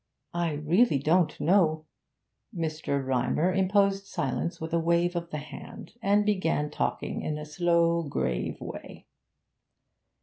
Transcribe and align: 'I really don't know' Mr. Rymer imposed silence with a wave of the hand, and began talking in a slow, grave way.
'I 0.33 0.53
really 0.65 0.97
don't 0.97 1.39
know' 1.39 1.85
Mr. 2.57 3.05
Rymer 3.05 3.53
imposed 3.53 4.07
silence 4.07 4.59
with 4.59 4.73
a 4.73 4.79
wave 4.79 5.15
of 5.15 5.29
the 5.29 5.37
hand, 5.37 5.91
and 6.01 6.25
began 6.25 6.71
talking 6.71 7.21
in 7.21 7.37
a 7.37 7.45
slow, 7.45 8.01
grave 8.01 8.59
way. 8.59 9.05